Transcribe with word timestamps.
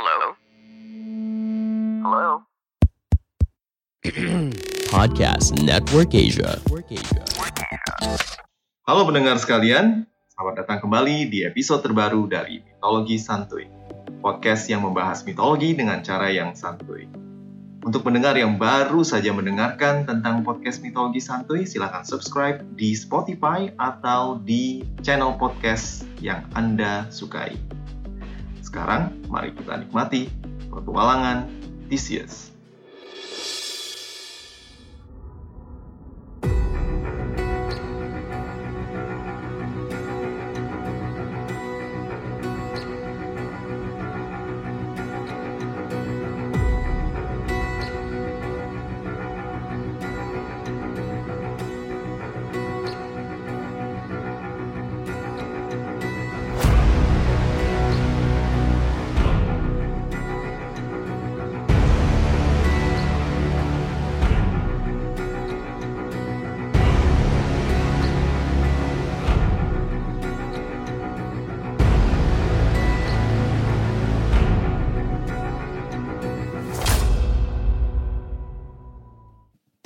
Hello? 0.00 0.32
Hello? 2.00 2.28
Podcast 4.96 5.60
Network 5.60 6.16
Asia. 6.16 6.56
Halo 8.88 9.04
pendengar 9.04 9.36
sekalian, 9.36 10.08
selamat 10.32 10.64
datang 10.64 10.88
kembali 10.88 11.28
di 11.28 11.44
episode 11.44 11.84
terbaru 11.84 12.24
dari 12.32 12.64
Mitologi 12.64 13.20
Santuy. 13.20 13.68
Podcast 14.24 14.72
yang 14.72 14.88
membahas 14.88 15.20
mitologi 15.20 15.76
dengan 15.76 16.00
cara 16.00 16.32
yang 16.32 16.56
santuy. 16.56 17.04
Untuk 17.84 18.00
pendengar 18.00 18.40
yang 18.40 18.56
baru 18.56 19.04
saja 19.04 19.36
mendengarkan 19.36 20.08
tentang 20.08 20.40
podcast 20.40 20.80
Mitologi 20.80 21.20
Santuy, 21.20 21.68
silahkan 21.68 22.08
subscribe 22.08 22.64
di 22.72 22.96
Spotify 22.96 23.68
atau 23.76 24.40
di 24.40 24.80
channel 25.04 25.36
podcast 25.36 26.08
yang 26.24 26.40
Anda 26.56 27.04
sukai. 27.12 27.52
Sekarang, 28.70 29.18
mari 29.26 29.50
kita 29.50 29.82
nikmati 29.82 30.30
petualangan 30.70 31.50
Theseus. 31.90 32.54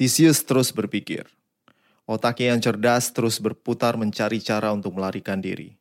Theseus 0.04 0.44
terus 0.44 0.68
berpikir. 0.68 1.24
Otaknya 2.04 2.52
yang 2.52 2.60
cerdas 2.60 3.08
terus 3.08 3.40
berputar 3.40 3.96
mencari 3.96 4.36
cara 4.36 4.68
untuk 4.68 5.00
melarikan 5.00 5.40
diri. 5.40 5.80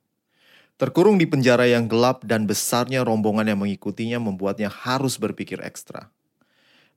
Terkurung 0.80 1.20
di 1.20 1.28
penjara 1.28 1.68
yang 1.68 1.92
gelap 1.92 2.24
dan 2.24 2.48
besarnya 2.48 3.04
rombongan 3.04 3.52
yang 3.52 3.60
mengikutinya 3.60 4.24
membuatnya 4.24 4.72
harus 4.72 5.20
berpikir 5.20 5.60
ekstra. 5.60 6.08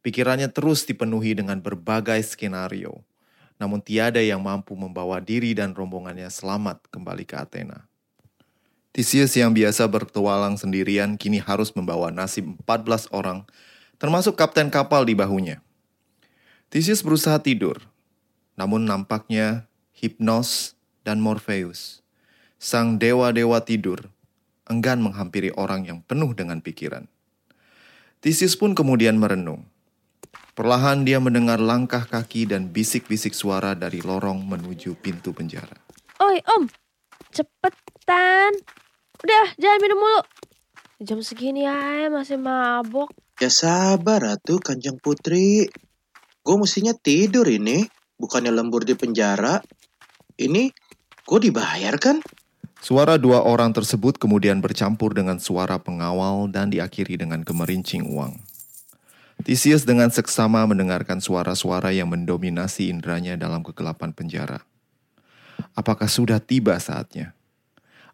Pikirannya 0.07 0.47
terus 0.55 0.87
dipenuhi 0.87 1.35
dengan 1.35 1.59
berbagai 1.59 2.23
skenario, 2.23 3.03
namun 3.59 3.83
tiada 3.83 4.23
yang 4.23 4.39
mampu 4.39 4.79
membawa 4.79 5.19
diri 5.19 5.51
dan 5.51 5.75
rombongannya 5.75 6.31
selamat 6.31 6.79
kembali 6.95 7.27
ke 7.27 7.43
Athena. 7.43 7.91
Theseus 8.95 9.35
yang 9.35 9.51
biasa 9.51 9.83
bertualang 9.91 10.55
sendirian 10.55 11.19
kini 11.19 11.43
harus 11.43 11.75
membawa 11.75 12.15
nasib 12.15 12.55
14 12.63 13.11
orang, 13.11 13.43
termasuk 13.99 14.39
kapten 14.39 14.71
kapal 14.71 15.03
di 15.03 15.19
bahunya. 15.19 15.66
Theseus 16.67 17.07
berusaha 17.07 17.39
tidur, 17.39 17.79
namun 18.59 18.91
nampaknya 18.91 19.71
Hypnos 19.95 20.75
dan 21.07 21.23
Morpheus, 21.23 22.03
sang 22.59 22.99
dewa-dewa 22.99 23.63
tidur, 23.63 24.11
enggan 24.67 24.99
menghampiri 24.99 25.55
orang 25.55 25.87
yang 25.87 26.03
penuh 26.03 26.35
dengan 26.35 26.59
pikiran. 26.59 27.07
Theseus 28.19 28.59
pun 28.59 28.75
kemudian 28.75 29.15
merenung. 29.15 29.63
Perlahan 30.59 31.07
dia 31.07 31.23
mendengar 31.23 31.63
langkah 31.63 32.03
kaki 32.03 32.51
dan 32.51 32.73
bisik-bisik 32.73 33.37
suara 33.37 33.79
dari 33.79 34.03
lorong 34.03 34.43
menuju 34.43 34.99
pintu 34.99 35.31
penjara. 35.31 35.79
Oi 36.19 36.43
om, 36.57 36.67
cepetan. 37.31 38.57
Udah, 39.23 39.47
jangan 39.61 39.79
minum 39.85 40.01
mulu. 40.03 40.23
Jam 41.05 41.21
segini 41.21 41.69
aja 41.69 42.09
masih 42.09 42.41
mabok. 42.41 43.13
Ya 43.37 43.53
sabar 43.53 44.25
atuh 44.25 44.57
Kanjeng 44.59 44.97
Putri. 44.97 45.69
Gue 46.47 46.63
mestinya 46.63 46.95
tidur 46.95 47.51
ini, 47.51 47.91
bukannya 48.23 48.55
lembur 48.55 48.87
di 48.87 48.95
penjara. 48.95 49.59
Ini 50.39 50.71
gue 51.27 51.39
dibayar 51.43 51.99
kan? 51.99 52.23
Suara 52.79 53.19
dua 53.19 53.43
orang 53.43 53.75
tersebut 53.75 54.15
kemudian 54.15 54.63
bercampur 54.63 55.11
dengan 55.11 55.43
suara 55.43 55.83
pengawal 55.83 56.47
dan 56.47 56.71
diakhiri 56.71 57.19
dengan 57.19 57.43
gemerincing 57.43 58.07
uang. 58.07 58.39
Theseus 59.43 59.83
dengan 59.83 60.07
seksama 60.15 60.63
mendengarkan 60.71 61.19
suara-suara 61.19 61.91
yang 61.91 62.15
mendominasi 62.15 62.95
indranya 62.95 63.35
dalam 63.35 63.67
kegelapan 63.67 64.15
penjara. 64.15 64.63
Apakah 65.75 66.07
sudah 66.07 66.39
tiba 66.39 66.79
saatnya? 66.79 67.35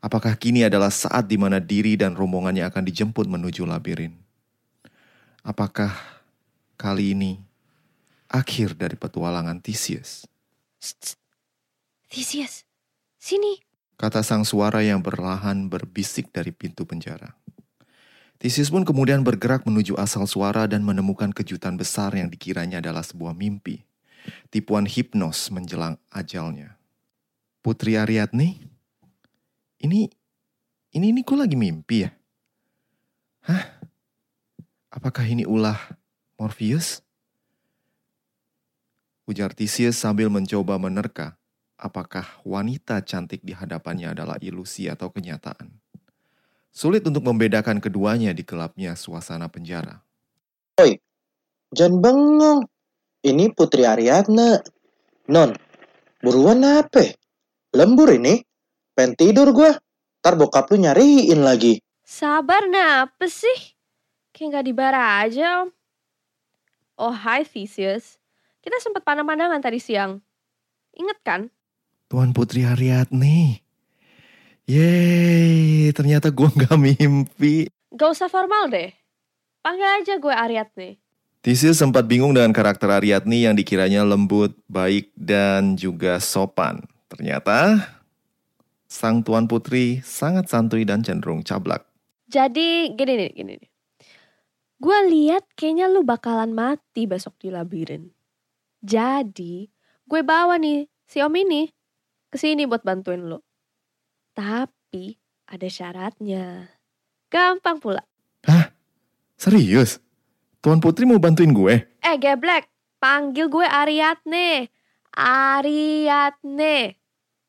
Apakah 0.00 0.40
kini 0.40 0.64
adalah 0.64 0.88
saat 0.88 1.28
di 1.28 1.36
mana 1.36 1.60
diri 1.60 2.00
dan 2.00 2.16
rombongannya 2.16 2.64
akan 2.64 2.80
dijemput 2.88 3.28
menuju 3.28 3.68
labirin? 3.68 4.16
Apakah 5.44 5.92
kali 6.80 7.12
ini 7.12 7.51
akhir 8.32 8.74
dari 8.80 8.96
petualangan 8.96 9.60
Theseus? 9.60 10.24
Theseus, 12.08 12.64
sini. 13.20 13.60
Kata 14.00 14.24
sang 14.24 14.42
suara 14.42 14.82
yang 14.82 15.04
berlahan 15.04 15.70
berbisik 15.70 16.32
dari 16.34 16.50
pintu 16.50 16.82
penjara. 16.88 17.36
Theseus 18.42 18.74
pun 18.74 18.82
kemudian 18.82 19.22
bergerak 19.22 19.62
menuju 19.62 19.94
asal 19.94 20.26
suara 20.26 20.66
dan 20.66 20.82
menemukan 20.82 21.30
kejutan 21.30 21.78
besar 21.78 22.10
yang 22.18 22.26
dikiranya 22.26 22.82
adalah 22.82 23.06
sebuah 23.06 23.38
mimpi. 23.38 23.86
Tipuan 24.50 24.90
hipnos 24.90 25.54
menjelang 25.54 25.94
ajalnya. 26.10 26.74
Putri 27.62 27.94
Ariadne? 27.94 28.58
Ini, 29.78 30.10
ini, 30.98 31.06
ini 31.14 31.20
kok 31.22 31.38
lagi 31.38 31.54
mimpi 31.54 32.02
ya? 32.02 32.10
Hah? 33.46 33.64
Apakah 34.90 35.22
ini 35.22 35.46
ulah 35.46 35.78
Morpheus? 36.34 37.06
Ujar 39.32 39.56
Theseus 39.56 39.96
sambil 39.96 40.28
mencoba 40.28 40.76
menerka 40.76 41.40
apakah 41.80 42.28
wanita 42.44 43.00
cantik 43.00 43.40
di 43.40 43.56
hadapannya 43.56 44.12
adalah 44.12 44.36
ilusi 44.44 44.92
atau 44.92 45.08
kenyataan. 45.08 45.72
Sulit 46.68 47.00
untuk 47.08 47.24
membedakan 47.24 47.80
keduanya 47.80 48.36
di 48.36 48.44
gelapnya 48.44 48.92
suasana 48.92 49.48
penjara. 49.48 50.04
Oi, 50.84 51.00
jangan 51.72 52.04
bengong. 52.04 52.60
Ini 53.24 53.56
Putri 53.56 53.88
Ariadne. 53.88 54.60
Non, 55.32 55.56
buruan 56.20 56.60
apa? 56.68 57.16
Lembur 57.72 58.12
ini? 58.12 58.36
Pengen 58.92 59.16
tidur 59.16 59.56
gue. 59.56 59.72
Ntar 60.20 60.36
bokap 60.36 60.68
lu 60.68 60.84
nyariin 60.84 61.40
lagi. 61.40 61.80
Sabar 62.04 62.68
apa 62.68 63.26
sih? 63.32 63.72
Kayak 64.36 64.60
nggak 64.60 64.64
di 64.68 64.72
bar 64.76 64.96
aja 64.96 65.64
om. 65.64 65.72
Oh 67.00 67.16
hai 67.16 67.48
Theseus. 67.48 68.21
Kita 68.62 68.78
sempat 68.78 69.02
pandang-pandangan 69.02 69.58
tadi 69.58 69.82
siang. 69.82 70.22
Ingat 70.94 71.18
kan? 71.26 71.40
Tuan 72.06 72.30
Putri 72.30 72.62
Ariadne. 72.62 73.58
Yeay, 74.70 75.90
ternyata 75.90 76.30
gue 76.30 76.46
gak 76.62 76.78
mimpi. 76.78 77.66
Gak 77.90 78.10
usah 78.14 78.30
formal 78.30 78.70
deh. 78.70 78.94
Panggil 79.66 79.88
aja 79.98 80.14
gue 80.14 80.30
Ariadne. 80.30 81.02
Theseus 81.42 81.82
sempat 81.82 82.06
bingung 82.06 82.38
dengan 82.38 82.54
karakter 82.54 82.86
Ariadne 82.86 83.50
yang 83.50 83.58
dikiranya 83.58 84.06
lembut, 84.06 84.54
baik, 84.70 85.10
dan 85.18 85.74
juga 85.74 86.22
sopan. 86.22 86.86
Ternyata, 87.10 87.82
sang 88.86 89.26
Tuan 89.26 89.50
Putri 89.50 89.98
sangat 90.06 90.46
santuy 90.46 90.86
dan 90.86 91.02
cenderung 91.02 91.42
cablak. 91.42 91.82
Jadi 92.30 92.94
gini 92.94 93.12
nih, 93.18 93.30
gini 93.34 93.52
nih. 93.58 93.70
Gue 94.78 94.98
lihat 95.10 95.50
kayaknya 95.58 95.90
lu 95.90 96.06
bakalan 96.06 96.54
mati 96.54 97.10
besok 97.10 97.34
di 97.42 97.50
labirin. 97.50 98.14
Jadi 98.82 99.70
gue 100.10 100.20
bawa 100.26 100.58
nih 100.58 100.90
si 101.06 101.22
om 101.22 101.30
ini 101.38 101.70
ke 102.28 102.36
sini 102.36 102.66
buat 102.66 102.82
bantuin 102.82 103.22
lu. 103.22 103.38
Tapi 104.34 105.14
ada 105.46 105.68
syaratnya. 105.70 106.66
Gampang 107.30 107.78
pula. 107.78 108.02
Hah? 108.42 108.74
Serius? 109.38 110.02
Tuan 110.58 110.82
Putri 110.82 111.06
mau 111.06 111.22
bantuin 111.22 111.54
gue? 111.54 111.74
Eh 112.02 112.16
geblek, 112.18 112.66
panggil 112.98 113.46
gue 113.46 113.66
Ariadne. 113.66 114.66
Ariadne. 115.14 116.98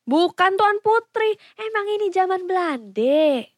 Bukan 0.04 0.52
Tuan 0.60 0.78
Putri, 0.84 1.32
emang 1.56 1.86
ini 1.88 2.12
zaman 2.12 2.44
Belanda. 2.44 3.48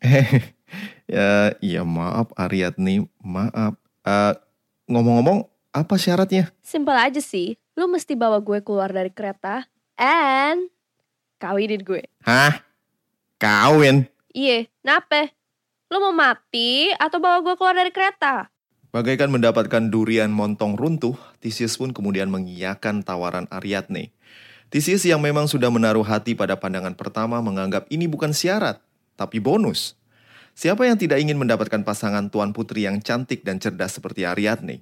ya, 1.11 1.57
iya 1.59 1.83
maaf 1.83 2.31
Ariadne, 2.39 3.11
maaf. 3.19 3.75
Eh, 4.07 4.35
ngomong-ngomong, 4.87 5.51
apa 5.75 5.95
syaratnya? 5.99 6.55
Simpel 6.63 6.95
aja 6.95 7.19
sih, 7.19 7.59
lu 7.77 7.85
mesti 7.93 8.17
bawa 8.17 8.41
gue 8.41 8.65
keluar 8.65 8.89
dari 8.89 9.13
kereta 9.13 9.69
and 10.01 10.73
kawinin 11.37 11.85
gue. 11.85 12.09
Hah? 12.25 12.65
Kawin? 13.37 14.09
Iya, 14.33 14.65
nape? 14.81 15.37
Lu 15.93 16.01
mau 16.01 16.17
mati 16.17 16.89
atau 16.97 17.21
bawa 17.21 17.45
gue 17.45 17.55
keluar 17.55 17.77
dari 17.77 17.93
kereta? 17.93 18.49
Bagaikan 18.97 19.29
mendapatkan 19.29 19.93
durian 19.93 20.33
montong 20.33 20.73
runtuh, 20.73 21.21
Theseus 21.45 21.77
pun 21.77 21.93
kemudian 21.93 22.33
mengiyakan 22.33 23.05
tawaran 23.05 23.45
Ariadne. 23.53 24.17
Theseus 24.73 25.05
yang 25.05 25.21
memang 25.21 25.45
sudah 25.45 25.69
menaruh 25.69 26.03
hati 26.03 26.33
pada 26.33 26.57
pandangan 26.57 26.97
pertama 26.97 27.45
menganggap 27.45 27.85
ini 27.93 28.09
bukan 28.09 28.33
syarat, 28.33 28.81
tapi 29.21 29.37
bonus. 29.37 30.01
Siapa 30.57 30.89
yang 30.89 30.97
tidak 30.97 31.21
ingin 31.21 31.37
mendapatkan 31.37 31.85
pasangan 31.85 32.33
tuan 32.33 32.57
putri 32.57 32.89
yang 32.89 33.05
cantik 33.05 33.45
dan 33.45 33.61
cerdas 33.61 34.01
seperti 34.01 34.25
Ariadne? 34.25 34.81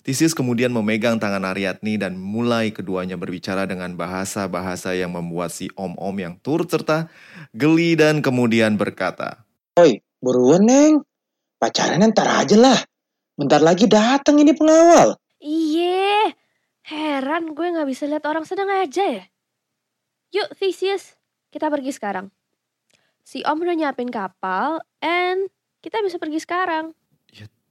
Theseus 0.00 0.32
kemudian 0.32 0.72
memegang 0.72 1.20
tangan 1.20 1.44
Ariadne 1.44 2.00
dan 2.00 2.16
mulai 2.16 2.72
keduanya 2.72 3.20
berbicara 3.20 3.68
dengan 3.68 3.92
bahasa-bahasa 4.00 4.96
yang 4.96 5.12
membuat 5.12 5.52
si 5.52 5.68
om-om 5.76 6.16
yang 6.16 6.40
turut 6.40 6.72
serta 6.72 7.12
geli 7.52 8.00
dan 8.00 8.24
kemudian 8.24 8.80
berkata, 8.80 9.44
Oi, 9.76 10.00
buruan 10.24 10.64
neng. 10.64 11.04
Pacaran 11.60 12.00
ntar 12.08 12.24
aja 12.40 12.56
lah. 12.56 12.80
Bentar 13.36 13.60
lagi 13.60 13.84
datang 13.84 14.40
ini 14.40 14.56
pengawal. 14.56 15.20
Iye, 15.44 16.32
heran 16.88 17.52
gue 17.52 17.68
nggak 17.68 17.88
bisa 17.88 18.08
lihat 18.08 18.24
orang 18.24 18.48
sedang 18.48 18.72
aja 18.72 19.04
ya. 19.04 19.24
Yuk 20.32 20.56
Theseus, 20.56 21.20
kita 21.52 21.68
pergi 21.68 21.92
sekarang. 21.92 22.32
Si 23.20 23.44
Om 23.44 23.60
udah 23.60 23.76
nyiapin 23.76 24.08
kapal, 24.08 24.80
and 25.04 25.52
kita 25.84 26.00
bisa 26.00 26.16
pergi 26.16 26.40
sekarang. 26.40 26.96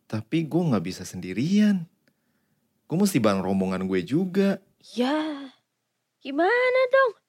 tapi 0.10 0.42
gue 0.50 0.58
nggak 0.74 0.86
bisa 0.86 1.06
sendirian. 1.06 1.86
Gue 2.90 2.98
mesti 2.98 3.22
bareng 3.22 3.46
rombongan 3.46 3.86
gue 3.86 4.02
juga. 4.02 4.58
Ya, 4.98 5.54
gimana 6.26 6.82
dong? 6.90 7.22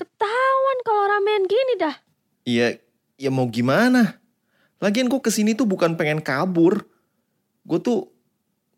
Ketahuan 0.00 0.78
kalau 0.88 1.04
ramean 1.04 1.44
gini 1.44 1.74
dah. 1.76 1.96
Ya, 2.48 2.80
ya 3.20 3.28
mau 3.28 3.44
gimana? 3.52 4.16
Lagian 4.80 5.12
gue 5.12 5.20
ke 5.20 5.28
sini 5.28 5.52
tuh 5.52 5.68
bukan 5.68 6.00
pengen 6.00 6.24
kabur. 6.24 6.88
Gue 7.68 7.76
tuh, 7.76 8.08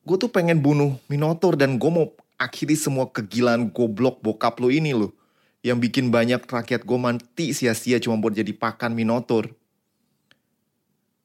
gue 0.02 0.16
tuh 0.18 0.26
pengen 0.26 0.58
bunuh 0.58 0.98
Minotaur 1.06 1.54
dan 1.54 1.78
gue 1.78 1.86
mau 1.86 2.10
akhiri 2.34 2.74
semua 2.74 3.06
kegilaan 3.06 3.70
goblok 3.70 4.18
bokap 4.26 4.58
lo 4.58 4.74
ini 4.74 4.90
loh. 4.90 5.14
Yang 5.62 5.86
bikin 5.86 6.10
banyak 6.10 6.42
rakyat 6.42 6.82
gue 6.82 6.98
mati 6.98 7.54
sia-sia 7.54 8.02
cuma 8.02 8.18
buat 8.18 8.34
jadi 8.34 8.50
pakan 8.50 8.98
Minotaur. 8.98 9.54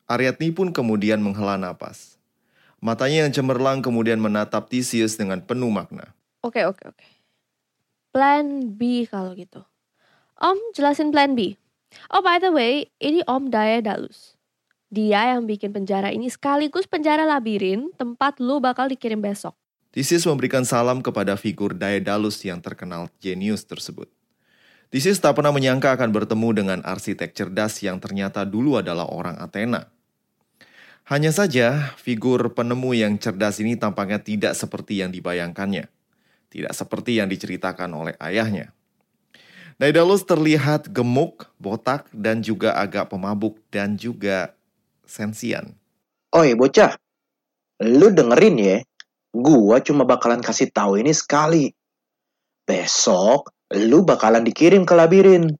Ariadne 0.05 0.53
pun 0.53 0.69
kemudian 0.69 1.17
menghela 1.17 1.57
napas. 1.57 2.16
Matanya 2.77 3.25
yang 3.25 3.33
cemerlang 3.33 3.81
kemudian 3.81 4.21
menatap 4.21 4.69
Theseus 4.69 5.17
dengan 5.17 5.41
penuh 5.41 5.73
makna. 5.73 6.13
Oke, 6.45 6.61
oke, 6.63 6.93
oke. 6.93 7.05
Plan 8.13 8.77
B 8.77 9.09
kalau 9.09 9.33
gitu. 9.33 9.65
Om, 10.37 10.57
jelasin 10.77 11.09
plan 11.09 11.33
B. 11.33 11.57
Oh, 12.13 12.21
by 12.21 12.37
the 12.37 12.53
way, 12.53 12.93
ini 13.01 13.25
Om 13.25 13.49
Daedalus. 13.49 14.37
Dia 14.87 15.35
yang 15.35 15.49
bikin 15.49 15.73
penjara 15.73 16.13
ini 16.13 16.31
sekaligus 16.31 16.87
penjara 16.87 17.27
labirin 17.27 17.91
tempat 17.97 18.39
lu 18.39 18.61
bakal 18.63 18.87
dikirim 18.87 19.19
besok. 19.19 19.57
Theseus 19.91 20.23
memberikan 20.29 20.61
salam 20.61 21.01
kepada 21.01 21.33
figur 21.35 21.73
Daedalus 21.73 22.39
yang 22.45 22.61
terkenal 22.61 23.09
jenius 23.17 23.65
tersebut. 23.65 24.07
Theseus 24.87 25.19
tak 25.19 25.35
pernah 25.35 25.51
menyangka 25.51 25.91
akan 25.97 26.13
bertemu 26.15 26.49
dengan 26.53 26.79
arsitek 26.85 27.35
cerdas 27.35 27.81
yang 27.83 27.99
ternyata 27.99 28.47
dulu 28.47 28.79
adalah 28.79 29.09
orang 29.11 29.35
Athena. 29.41 29.91
Hanya 31.07 31.31
saja, 31.31 31.95
figur 31.95 32.51
penemu 32.51 32.91
yang 32.91 33.15
cerdas 33.15 33.63
ini 33.63 33.79
tampaknya 33.79 34.19
tidak 34.19 34.59
seperti 34.59 34.99
yang 34.99 35.07
dibayangkannya. 35.07 35.87
Tidak 36.51 36.73
seperti 36.75 37.23
yang 37.23 37.31
diceritakan 37.31 37.87
oleh 37.95 38.15
ayahnya. 38.19 38.75
Daedalus 39.79 40.27
terlihat 40.27 40.91
gemuk, 40.91 41.47
botak, 41.63 42.11
dan 42.11 42.43
juga 42.43 42.75
agak 42.75 43.15
pemabuk 43.15 43.55
dan 43.71 43.95
juga 43.95 44.51
sensian. 45.07 45.79
Oi 46.35 46.59
bocah, 46.59 46.99
lu 47.87 48.11
dengerin 48.11 48.57
ya. 48.59 48.77
Gua 49.31 49.79
cuma 49.79 50.03
bakalan 50.03 50.43
kasih 50.43 50.75
tahu 50.75 50.99
ini 50.99 51.15
sekali. 51.15 51.71
Besok 52.67 53.55
lu 53.79 54.03
bakalan 54.03 54.43
dikirim 54.43 54.83
ke 54.83 54.91
labirin. 54.91 55.55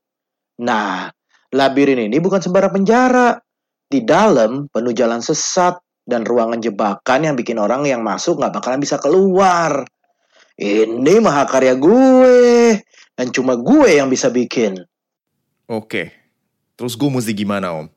Nah, 0.59 1.07
labirin 1.55 2.03
ini 2.11 2.19
bukan 2.19 2.43
sembarang 2.43 2.83
penjara. 2.83 3.46
Di 3.87 4.03
dalam 4.03 4.67
penuh 4.67 4.91
jalan 4.91 5.23
sesat 5.23 5.79
dan 6.07 6.23
ruangan 6.23 6.59
jebakan 6.59 7.27
yang 7.27 7.35
bikin 7.35 7.59
orang 7.59 7.87
yang 7.87 8.03
masuk 8.03 8.39
nggak 8.39 8.59
bakalan 8.59 8.83
bisa 8.83 8.99
keluar. 8.99 9.87
Ini 10.57 11.21
mahakarya 11.21 11.77
gue 11.77 12.79
dan 13.13 13.27
cuma 13.31 13.55
gue 13.55 13.99
yang 13.99 14.11
bisa 14.11 14.27
bikin. 14.31 14.83
Oke, 15.67 16.15
terus 16.79 16.95
gue 16.95 17.11
mesti 17.11 17.35
gimana 17.35 17.75
om? 17.75 17.87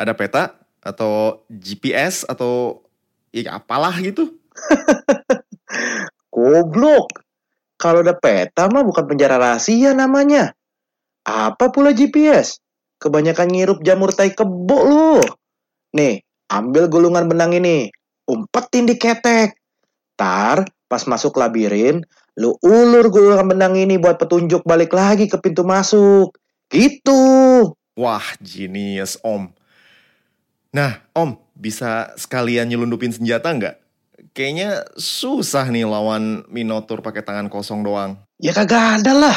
Ada 0.00 0.16
peta? 0.16 0.56
Atau 0.80 1.44
GPS? 1.52 2.24
Atau 2.24 2.82
ya 3.30 3.60
apalah 3.60 3.92
gitu? 4.00 4.32
Goblok. 6.32 7.24
Kalau 7.78 8.02
ada 8.02 8.16
peta 8.16 8.66
mah 8.66 8.82
bukan 8.82 9.06
penjara 9.06 9.38
rahasia 9.38 9.94
namanya. 9.94 10.56
Apa 11.22 11.70
pula 11.70 11.94
GPS? 11.94 12.58
Kebanyakan 12.98 13.54
ngirup 13.54 13.78
jamur 13.86 14.10
tai 14.10 14.34
kebo 14.34 14.78
lu. 14.88 15.22
Nih, 15.96 16.20
ambil 16.52 16.88
gulungan 16.88 17.28
benang 17.28 17.56
ini. 17.56 17.88
Umpetin 18.28 18.84
di 18.84 19.00
ketek. 19.00 19.56
Tar, 20.18 20.66
pas 20.90 21.04
masuk 21.06 21.38
labirin, 21.38 22.02
lu 22.34 22.58
ulur 22.60 23.06
gulungan 23.08 23.46
benang 23.46 23.78
ini 23.78 23.96
buat 23.96 24.18
petunjuk 24.18 24.66
balik 24.66 24.90
lagi 24.90 25.30
ke 25.30 25.38
pintu 25.38 25.62
masuk. 25.62 26.34
Gitu. 26.68 27.22
Wah, 27.94 28.26
genius 28.42 29.16
om. 29.24 29.50
Nah, 30.74 31.00
om, 31.16 31.40
bisa 31.56 32.12
sekalian 32.14 32.68
nyelundupin 32.68 33.10
senjata 33.10 33.50
nggak? 33.50 33.76
Kayaknya 34.36 34.86
susah 34.94 35.66
nih 35.66 35.88
lawan 35.88 36.46
Minotaur 36.46 37.02
pakai 37.02 37.26
tangan 37.26 37.50
kosong 37.50 37.82
doang. 37.82 38.20
Ya 38.38 38.54
kagak 38.54 39.02
ada 39.02 39.12
lah. 39.16 39.36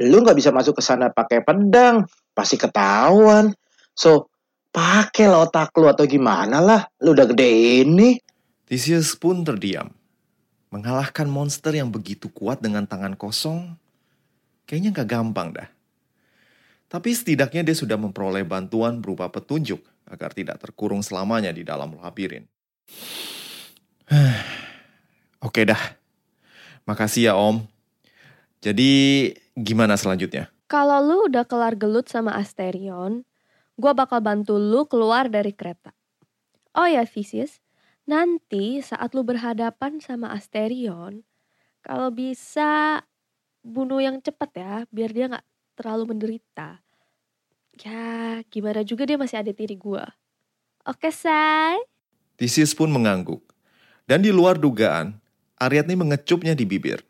Lu 0.00 0.24
nggak 0.24 0.38
bisa 0.38 0.48
masuk 0.48 0.80
ke 0.80 0.82
sana 0.84 1.12
pakai 1.12 1.44
pedang, 1.44 2.08
pasti 2.32 2.56
ketahuan. 2.56 3.52
So, 3.92 4.31
pakai 4.72 5.28
lah 5.28 5.46
otak 5.46 5.76
lu 5.76 5.86
atau 5.86 6.08
gimana 6.08 6.58
lah. 6.58 6.82
Lu 7.04 7.12
udah 7.12 7.28
gede 7.28 7.84
ini. 7.84 8.16
Theseus 8.66 9.12
pun 9.14 9.44
terdiam. 9.44 9.92
Mengalahkan 10.72 11.28
monster 11.28 11.76
yang 11.76 11.92
begitu 11.92 12.32
kuat 12.32 12.64
dengan 12.64 12.88
tangan 12.88 13.12
kosong, 13.12 13.76
kayaknya 14.64 14.96
nggak 14.96 15.08
gampang 15.12 15.52
dah. 15.52 15.68
Tapi 16.88 17.12
setidaknya 17.12 17.60
dia 17.68 17.76
sudah 17.76 18.00
memperoleh 18.00 18.44
bantuan 18.48 19.04
berupa 19.04 19.28
petunjuk 19.28 19.84
agar 20.08 20.32
tidak 20.32 20.60
terkurung 20.60 21.04
selamanya 21.04 21.52
di 21.52 21.60
dalam 21.64 21.92
labirin. 22.00 22.48
Oke 25.46 25.68
dah. 25.68 25.80
Makasih 26.88 27.32
ya 27.32 27.34
Om. 27.36 27.64
Jadi 28.64 29.32
gimana 29.56 29.96
selanjutnya? 30.00 30.48
Kalau 30.68 31.04
lu 31.04 31.28
udah 31.28 31.44
kelar 31.44 31.76
gelut 31.76 32.08
sama 32.08 32.32
Asterion, 32.36 33.28
gua 33.76 33.92
bakal 33.96 34.20
bantu 34.20 34.56
lu 34.56 34.84
keluar 34.88 35.28
dari 35.28 35.52
kereta. 35.52 35.92
Oh 36.72 36.88
ya 36.88 37.04
Theseus, 37.04 37.60
nanti 38.08 38.80
saat 38.80 39.12
lu 39.12 39.22
berhadapan 39.22 40.00
sama 40.00 40.32
Asterion, 40.32 41.24
kalau 41.84 42.08
bisa 42.14 43.02
bunuh 43.62 44.02
yang 44.02 44.18
cepet 44.22 44.50
ya, 44.56 44.74
biar 44.88 45.10
dia 45.12 45.26
nggak 45.30 45.46
terlalu 45.76 46.16
menderita. 46.16 46.82
Ya, 47.80 48.44
gimana 48.52 48.84
juga 48.84 49.08
dia 49.08 49.16
masih 49.16 49.40
ada 49.40 49.52
tiri 49.52 49.76
gua. 49.80 50.04
Oke, 50.84 51.08
say. 51.14 51.78
Theseus 52.36 52.74
pun 52.76 52.90
mengangguk. 52.90 53.40
Dan 54.04 54.20
di 54.20 54.34
luar 54.34 54.58
dugaan, 54.58 55.16
Ariadne 55.56 55.94
mengecupnya 55.94 56.58
di 56.58 56.66
bibir. 56.66 57.00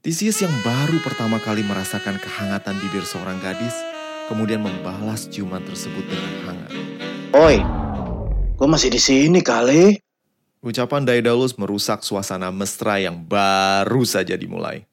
Theseus 0.00 0.40
yang 0.40 0.52
baru 0.64 0.96
pertama 1.04 1.36
kali 1.44 1.60
merasakan 1.60 2.16
kehangatan 2.16 2.72
bibir 2.80 3.04
seorang 3.04 3.36
gadis, 3.44 3.76
kemudian 4.30 4.62
membalas 4.62 5.26
ciuman 5.26 5.58
tersebut 5.66 6.06
dengan 6.06 6.32
hangat. 6.46 6.72
Oi, 7.34 7.58
gua 8.54 8.68
masih 8.70 8.94
di 8.94 9.02
sini 9.02 9.42
kali. 9.42 9.98
Ucapan 10.62 11.02
Daedalus 11.02 11.58
merusak 11.58 12.06
suasana 12.06 12.54
mesra 12.54 13.02
yang 13.02 13.18
baru 13.18 14.06
saja 14.06 14.38
dimulai. 14.38 14.86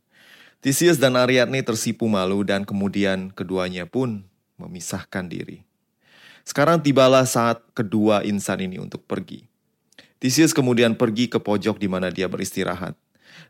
Theseus 0.57 0.97
dan 0.97 1.13
Ariadne 1.13 1.61
tersipu 1.61 2.09
malu 2.09 2.41
dan 2.41 2.65
kemudian 2.65 3.29
keduanya 3.29 3.85
pun 3.85 4.25
memisahkan 4.57 5.29
diri. 5.29 5.61
Sekarang 6.41 6.81
tibalah 6.81 7.27
saat 7.29 7.61
kedua 7.77 8.25
insan 8.25 8.65
ini 8.65 8.81
untuk 8.81 9.05
pergi. 9.05 9.45
Theseus 10.17 10.49
kemudian 10.49 10.97
pergi 10.97 11.29
ke 11.29 11.37
pojok 11.37 11.77
di 11.77 11.85
mana 11.85 12.09
dia 12.09 12.25
beristirahat. 12.25 12.97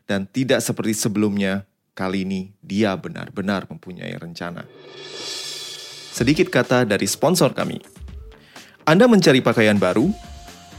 Dan 0.04 0.28
tidak 0.28 0.60
seperti 0.60 0.92
sebelumnya, 0.92 1.64
kali 1.96 2.28
ini 2.28 2.52
dia 2.60 2.92
benar-benar 2.92 3.64
mempunyai 3.72 4.12
rencana. 4.20 4.68
Sedikit 6.18 6.50
kata 6.50 6.82
dari 6.82 7.06
sponsor 7.06 7.54
kami. 7.54 7.78
Anda 8.82 9.06
mencari 9.06 9.38
pakaian 9.38 9.78
baru, 9.78 10.10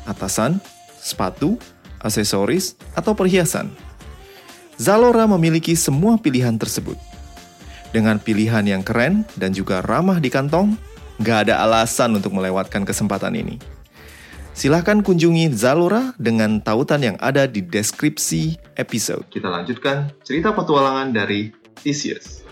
atasan, 0.04 0.60
sepatu, 1.00 1.56
aksesoris, 2.04 2.76
atau 2.92 3.16
perhiasan. 3.16 3.72
Zalora 4.76 5.24
memiliki 5.32 5.80
semua 5.80 6.20
pilihan 6.20 6.60
tersebut. 6.60 7.00
Dengan 7.96 8.20
pilihan 8.20 8.68
yang 8.68 8.84
keren 8.84 9.24
dan 9.40 9.56
juga 9.56 9.80
ramah 9.80 10.20
di 10.20 10.28
kantong, 10.28 10.76
Gak 11.20 11.52
ada 11.52 11.60
alasan 11.68 12.16
untuk 12.16 12.32
melewatkan 12.32 12.88
kesempatan 12.88 13.36
ini. 13.36 13.60
Silahkan 14.56 15.04
kunjungi 15.04 15.52
Zalora 15.52 16.16
dengan 16.16 16.64
tautan 16.64 17.04
yang 17.04 17.18
ada 17.20 17.44
di 17.44 17.60
deskripsi 17.60 18.56
episode. 18.80 19.28
Kita 19.28 19.52
lanjutkan 19.52 20.16
cerita 20.24 20.56
petualangan 20.56 21.12
dari 21.12 21.52
Theseus. 21.76 22.48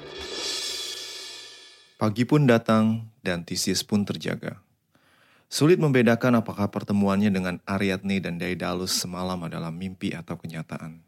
Pagi 1.98 2.30
pun 2.30 2.46
datang 2.46 3.10
dan 3.26 3.42
Theseus 3.42 3.82
pun 3.82 4.06
terjaga. 4.06 4.62
Sulit 5.50 5.82
membedakan 5.82 6.46
apakah 6.46 6.70
pertemuannya 6.70 7.34
dengan 7.34 7.58
Ariadne 7.66 8.22
dan 8.22 8.38
Daedalus 8.38 8.94
semalam 8.94 9.42
adalah 9.42 9.74
mimpi 9.74 10.14
atau 10.14 10.38
kenyataan. 10.38 11.02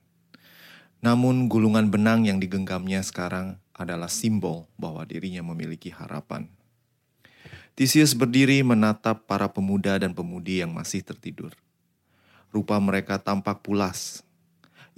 Namun 1.05 1.45
gulungan 1.45 1.93
benang 1.93 2.25
yang 2.25 2.41
digenggamnya 2.41 3.05
sekarang 3.05 3.61
adalah 3.77 4.09
simbol 4.09 4.65
bahwa 4.81 5.05
dirinya 5.05 5.45
memiliki 5.45 5.93
harapan. 5.93 6.49
Theseus 7.77 8.17
berdiri 8.17 8.65
menatap 8.65 9.29
para 9.29 9.45
pemuda 9.45 10.01
dan 10.01 10.17
pemudi 10.17 10.65
yang 10.65 10.73
masih 10.73 11.05
tertidur. 11.05 11.53
Rupa 12.49 12.81
mereka 12.81 13.21
tampak 13.21 13.61
pulas. 13.61 14.25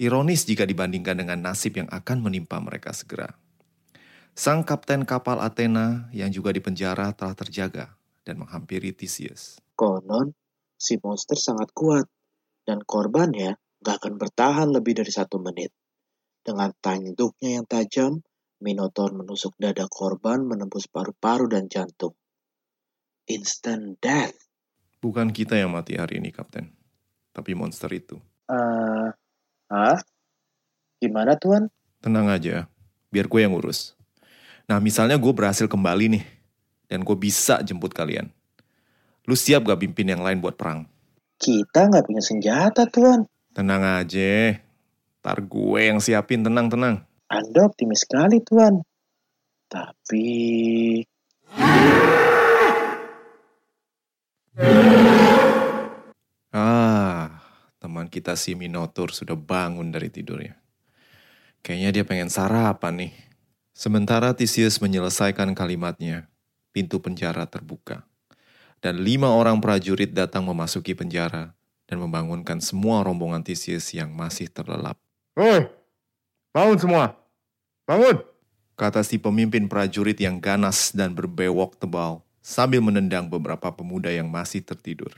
Ironis 0.00 0.48
jika 0.48 0.64
dibandingkan 0.64 1.20
dengan 1.20 1.52
nasib 1.52 1.76
yang 1.76 1.92
akan 1.92 2.24
menimpa 2.24 2.56
mereka 2.64 2.96
segera. 2.96 3.41
Sang 4.32 4.64
kapten 4.64 5.04
kapal 5.04 5.44
Athena 5.44 6.08
yang 6.16 6.32
juga 6.32 6.56
dipenjara 6.56 7.12
telah 7.12 7.36
terjaga 7.36 7.92
dan 8.24 8.40
menghampiri 8.40 8.96
Theseus. 8.96 9.60
Konon, 9.76 10.32
si 10.80 10.96
monster 11.04 11.36
sangat 11.36 11.68
kuat. 11.76 12.08
Dan 12.62 12.80
korbannya 12.80 13.58
gak 13.82 14.00
akan 14.00 14.14
bertahan 14.16 14.70
lebih 14.70 15.02
dari 15.02 15.10
satu 15.10 15.42
menit. 15.42 15.74
Dengan 16.40 16.70
tanduknya 16.78 17.60
yang 17.60 17.66
tajam, 17.66 18.22
Minotaur 18.62 19.10
menusuk 19.12 19.58
dada 19.58 19.90
korban 19.90 20.46
menembus 20.46 20.86
paru-paru 20.86 21.50
dan 21.50 21.66
jantung 21.66 22.14
instant 23.26 23.98
death. 24.02 24.34
Bukan 25.02 25.34
kita 25.34 25.58
yang 25.58 25.74
mati 25.74 25.98
hari 25.98 26.22
ini, 26.22 26.30
Kapten. 26.30 26.70
Tapi 27.34 27.58
monster 27.58 27.90
itu. 27.90 28.18
Eh, 28.46 29.08
hah? 29.72 29.98
Gimana, 31.02 31.34
Tuan? 31.34 31.66
Tenang 31.98 32.30
aja, 32.30 32.70
biar 33.10 33.26
gue 33.26 33.40
yang 33.42 33.54
urus. 33.58 33.98
Nah, 34.70 34.78
misalnya 34.78 35.18
gue 35.18 35.32
berhasil 35.34 35.66
kembali 35.66 36.18
nih, 36.18 36.24
dan 36.86 37.02
gue 37.02 37.16
bisa 37.18 37.58
jemput 37.66 37.90
kalian. 37.90 38.30
Lu 39.26 39.34
siap 39.34 39.66
gak 39.66 39.82
pimpin 39.82 40.10
yang 40.10 40.22
lain 40.22 40.38
buat 40.38 40.54
perang? 40.54 40.86
Kita 41.42 41.90
nggak 41.90 42.06
punya 42.06 42.22
senjata, 42.22 42.86
Tuan. 42.86 43.26
Tenang 43.50 43.82
aja, 43.82 44.54
ntar 45.18 45.42
gue 45.42 45.80
yang 45.82 45.98
siapin, 45.98 46.46
tenang-tenang. 46.46 47.02
Anda 47.26 47.66
optimis 47.66 48.06
sekali, 48.06 48.38
Tuan. 48.46 48.78
Tapi... 49.66 50.26
Ah, 56.52 57.42
teman 57.82 58.06
kita 58.06 58.38
si 58.38 58.54
Minotaur 58.54 59.10
sudah 59.10 59.34
bangun 59.34 59.90
dari 59.90 60.12
tidurnya. 60.12 60.54
Kayaknya 61.64 61.90
dia 61.90 62.04
pengen 62.06 62.30
sarapan 62.30 63.08
nih. 63.08 63.12
Sementara 63.72 64.36
Theseus 64.36 64.76
menyelesaikan 64.84 65.56
kalimatnya, 65.56 66.28
pintu 66.76 67.00
penjara 67.00 67.48
terbuka. 67.48 68.04
Dan 68.84 69.00
lima 69.00 69.32
orang 69.32 69.64
prajurit 69.64 70.12
datang 70.12 70.44
memasuki 70.44 70.92
penjara 70.92 71.56
dan 71.88 71.96
membangunkan 71.96 72.60
semua 72.60 73.00
rombongan 73.00 73.40
Theseus 73.40 73.88
yang 73.96 74.12
masih 74.12 74.52
terlelap. 74.52 75.00
Hoi, 75.32 75.72
bangun 76.52 76.76
semua, 76.76 77.16
bangun! 77.88 78.20
Kata 78.76 79.00
si 79.00 79.16
pemimpin 79.16 79.64
prajurit 79.70 80.18
yang 80.20 80.36
ganas 80.36 80.92
dan 80.92 81.16
berbewok 81.16 81.80
tebal 81.80 82.20
sambil 82.44 82.84
menendang 82.84 83.24
beberapa 83.30 83.72
pemuda 83.72 84.12
yang 84.12 84.28
masih 84.28 84.60
tertidur. 84.60 85.16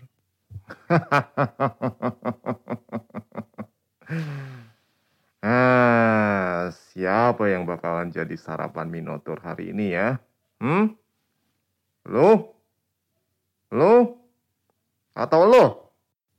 siapa 7.04 7.52
yang 7.52 7.68
bakalan 7.68 8.08
jadi 8.08 8.32
sarapan 8.32 8.88
Minotaur 8.88 9.36
hari 9.44 9.76
ini 9.76 9.92
ya? 9.92 10.16
Hmm? 10.56 10.96
Lo? 12.08 12.56
Lo? 13.68 14.16
Atau 15.12 15.44
lo? 15.44 15.92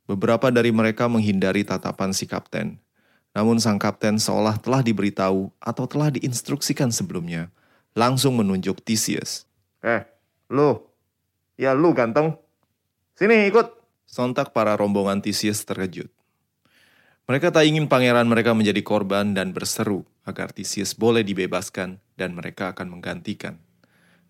Beberapa 0.10 0.50
dari 0.50 0.74
mereka 0.74 1.06
menghindari 1.06 1.62
tatapan 1.62 2.18
si 2.18 2.26
kapten. 2.26 2.82
Namun 3.38 3.62
sang 3.62 3.78
kapten 3.78 4.18
seolah 4.18 4.58
telah 4.58 4.82
diberitahu 4.82 5.54
atau 5.62 5.86
telah 5.86 6.10
diinstruksikan 6.10 6.90
sebelumnya, 6.90 7.54
langsung 7.94 8.34
menunjuk 8.34 8.82
Theseus. 8.82 9.46
Eh, 9.86 10.02
Lu, 10.50 10.82
ya 11.62 11.78
lu 11.78 11.94
ganteng. 11.94 12.42
Sini 13.14 13.46
ikut. 13.54 13.70
Sontak 14.10 14.50
para 14.50 14.74
rombongan 14.74 15.22
Theseus 15.22 15.62
terkejut. 15.62 16.10
Mereka 17.30 17.54
tak 17.54 17.70
ingin 17.70 17.86
pangeran 17.86 18.26
mereka 18.26 18.58
menjadi 18.58 18.82
korban 18.82 19.34
dan 19.38 19.54
berseru 19.54 20.06
agar 20.26 20.50
Theseus 20.52 20.98
boleh 20.98 21.22
dibebaskan 21.22 22.02
dan 22.18 22.34
mereka 22.34 22.74
akan 22.74 22.98
menggantikan. 22.98 23.62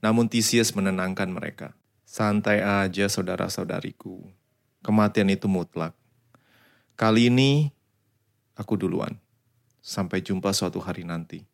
Namun 0.04 0.28
Theseus 0.28 0.75
menenangkan 0.75 1.32
mereka. 1.32 1.74
Santai 2.04 2.62
aja 2.62 3.08
saudara-saudariku. 3.10 4.22
Kematian 4.84 5.32
itu 5.34 5.50
mutlak. 5.50 5.98
Kali 6.94 7.32
ini 7.34 7.74
aku 8.54 8.78
duluan. 8.78 9.18
Sampai 9.82 10.22
jumpa 10.22 10.54
suatu 10.54 10.78
hari 10.84 11.08
nanti 11.08 11.48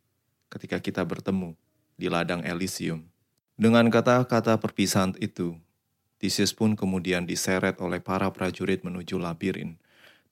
ketika 0.52 0.84
kita 0.84 1.08
bertemu 1.08 1.56
di 1.96 2.12
ladang 2.12 2.44
Elysium. 2.44 3.08
Dengan 3.56 3.88
kata-kata 3.88 4.60
perpisahan 4.60 5.16
itu, 5.24 5.56
Theseus 6.20 6.52
pun 6.52 6.76
kemudian 6.76 7.24
diseret 7.24 7.80
oleh 7.80 8.04
para 8.04 8.28
prajurit 8.30 8.84
menuju 8.84 9.16
labirin, 9.18 9.80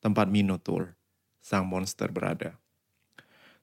tempat 0.03 0.27
Minotaur, 0.27 0.93
sang 1.39 1.65
monster 1.65 2.11
berada. 2.11 2.59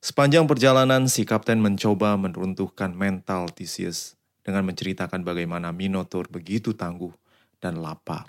Sepanjang 0.01 0.45
perjalanan, 0.45 1.09
si 1.09 1.25
kapten 1.25 1.59
mencoba 1.59 2.15
meruntuhkan 2.21 2.93
mental 2.93 3.49
Theseus 3.51 4.15
dengan 4.47 4.63
menceritakan 4.69 5.27
bagaimana 5.27 5.75
Minotaur 5.75 6.31
begitu 6.31 6.77
tangguh 6.77 7.11
dan 7.59 7.81
lapar. 7.83 8.29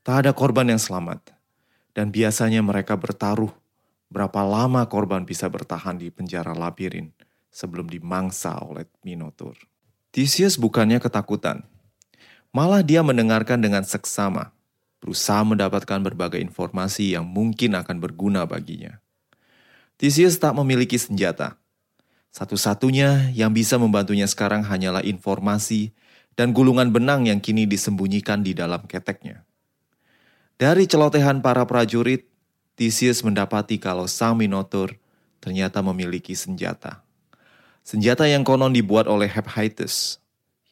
Tak 0.00 0.26
ada 0.26 0.32
korban 0.32 0.66
yang 0.72 0.80
selamat, 0.80 1.36
dan 1.92 2.08
biasanya 2.08 2.64
mereka 2.64 2.96
bertaruh 2.96 3.52
berapa 4.10 4.42
lama 4.42 4.82
korban 4.90 5.22
bisa 5.22 5.46
bertahan 5.46 6.00
di 6.00 6.10
penjara 6.10 6.56
labirin 6.56 7.14
sebelum 7.52 7.86
dimangsa 7.86 8.58
oleh 8.64 8.88
Minotaur. 9.06 9.54
Theseus 10.10 10.58
bukannya 10.58 10.98
ketakutan. 10.98 11.62
Malah 12.50 12.82
dia 12.82 13.06
mendengarkan 13.06 13.62
dengan 13.62 13.86
seksama, 13.86 14.50
berusaha 14.98 15.46
mendapatkan 15.46 16.02
berbagai 16.02 16.42
informasi 16.42 17.14
yang 17.14 17.22
mungkin 17.22 17.78
akan 17.78 18.02
berguna 18.02 18.42
baginya. 18.42 18.98
Theseus 20.00 20.40
tak 20.40 20.56
memiliki 20.56 20.96
senjata. 20.96 21.60
Satu-satunya 22.32 23.36
yang 23.36 23.52
bisa 23.52 23.76
membantunya 23.76 24.24
sekarang 24.24 24.64
hanyalah 24.64 25.04
informasi 25.04 25.92
dan 26.32 26.56
gulungan 26.56 26.88
benang 26.88 27.28
yang 27.28 27.36
kini 27.36 27.68
disembunyikan 27.68 28.40
di 28.40 28.56
dalam 28.56 28.88
keteknya. 28.88 29.44
Dari 30.56 30.88
celotehan 30.88 31.44
para 31.44 31.68
prajurit, 31.68 32.24
Theseus 32.80 33.20
mendapati 33.20 33.76
kalau 33.76 34.08
sang 34.08 34.40
Minotaur 34.40 34.96
ternyata 35.36 35.84
memiliki 35.84 36.32
senjata. 36.32 37.04
Senjata 37.84 38.24
yang 38.24 38.40
konon 38.40 38.72
dibuat 38.72 39.04
oleh 39.04 39.28
Hephaestus, 39.28 40.16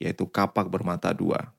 yaitu 0.01 0.25
kapak 0.25 0.73
bermata 0.73 1.13
dua. 1.13 1.53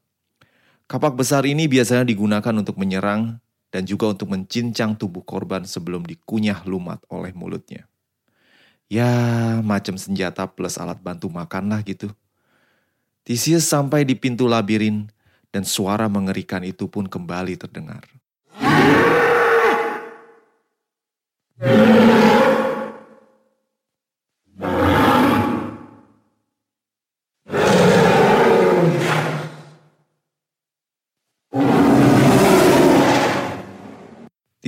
Kapak 0.89 1.13
besar 1.13 1.45
ini 1.45 1.69
biasanya 1.69 2.01
digunakan 2.01 2.53
untuk 2.57 2.81
menyerang 2.81 3.37
dan 3.69 3.85
juga 3.85 4.09
untuk 4.09 4.33
mencincang 4.33 4.97
tubuh 4.97 5.21
korban 5.21 5.65
sebelum 5.65 6.05
dikunyah 6.05 6.65
lumat 6.65 7.01
oleh 7.09 7.33
mulutnya. 7.33 7.85
Ya, 8.89 9.05
macam 9.61 10.01
senjata 10.01 10.49
plus 10.49 10.81
alat 10.81 10.97
bantu 10.97 11.29
makan 11.29 11.69
lah 11.69 11.85
gitu. 11.85 12.09
Theseus 13.21 13.69
sampai 13.69 14.01
di 14.01 14.17
pintu 14.17 14.49
labirin 14.49 15.05
dan 15.53 15.61
suara 15.61 16.09
mengerikan 16.09 16.65
itu 16.65 16.89
pun 16.89 17.05
kembali 17.05 17.53
terdengar. 17.61 18.01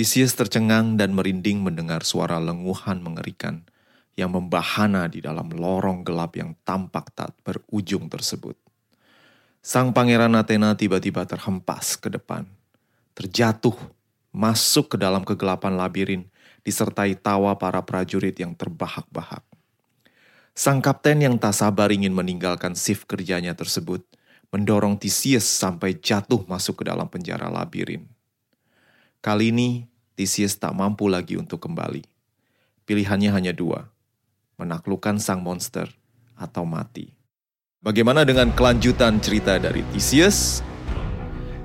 Theseus 0.01 0.33
tercengang 0.33 0.97
dan 0.97 1.13
merinding 1.13 1.61
mendengar 1.61 2.01
suara 2.01 2.41
lenguhan 2.41 3.05
mengerikan 3.05 3.61
yang 4.17 4.33
membahana 4.33 5.05
di 5.05 5.21
dalam 5.21 5.53
lorong 5.53 6.01
gelap 6.01 6.33
yang 6.41 6.57
tampak 6.65 7.13
tak 7.13 7.37
berujung 7.45 8.09
tersebut. 8.09 8.57
Sang 9.61 9.93
pangeran 9.93 10.33
Athena 10.33 10.73
tiba-tiba 10.73 11.21
terhempas 11.29 12.01
ke 12.01 12.09
depan, 12.09 12.49
terjatuh, 13.13 13.77
masuk 14.33 14.97
ke 14.97 14.97
dalam 14.97 15.21
kegelapan 15.21 15.77
labirin, 15.77 16.25
disertai 16.65 17.13
tawa 17.13 17.53
para 17.61 17.85
prajurit 17.85 18.33
yang 18.41 18.57
terbahak-bahak. 18.57 19.45
Sang 20.57 20.81
kapten 20.81 21.21
yang 21.21 21.37
tak 21.37 21.53
sabar 21.53 21.93
ingin 21.93 22.17
meninggalkan 22.17 22.73
shift 22.73 23.05
kerjanya 23.05 23.53
tersebut, 23.53 24.01
mendorong 24.49 24.97
Theseus 24.97 25.45
sampai 25.45 25.93
jatuh 25.93 26.41
masuk 26.49 26.81
ke 26.81 26.89
dalam 26.89 27.05
penjara 27.05 27.53
labirin. 27.53 28.09
Kali 29.21 29.53
ini, 29.53 29.90
Theseus 30.15 30.59
tak 30.59 30.75
mampu 30.75 31.07
lagi 31.07 31.39
untuk 31.39 31.63
kembali. 31.63 32.03
Pilihannya 32.85 33.31
hanya 33.31 33.53
dua, 33.55 33.87
menaklukkan 34.59 35.17
sang 35.17 35.41
monster 35.41 35.87
atau 36.35 36.67
mati. 36.67 37.13
Bagaimana 37.81 38.21
dengan 38.21 38.53
kelanjutan 38.53 39.17
cerita 39.23 39.57
dari 39.57 39.81
Theseus? 39.95 40.61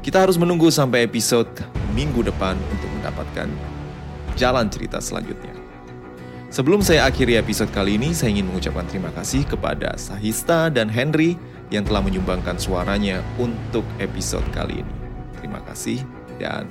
Kita 0.01 0.23
harus 0.23 0.39
menunggu 0.39 0.71
sampai 0.71 1.05
episode 1.05 1.51
minggu 1.93 2.23
depan 2.25 2.55
untuk 2.73 2.91
mendapatkan 3.01 3.49
jalan 4.39 4.71
cerita 4.71 5.03
selanjutnya. 5.03 5.53
Sebelum 6.47 6.79
saya 6.81 7.11
akhiri 7.11 7.37
episode 7.37 7.69
kali 7.75 7.99
ini, 7.99 8.15
saya 8.15 8.33
ingin 8.33 8.47
mengucapkan 8.47 8.87
terima 8.87 9.11
kasih 9.13 9.43
kepada 9.45 9.99
Sahista 9.99 10.71
dan 10.71 10.87
Henry 10.87 11.35
yang 11.75 11.83
telah 11.83 12.01
menyumbangkan 12.01 12.55
suaranya 12.57 13.19
untuk 13.37 13.83
episode 13.99 14.47
kali 14.55 14.81
ini. 14.81 14.95
Terima 15.43 15.59
kasih 15.67 16.01
dan 16.39 16.71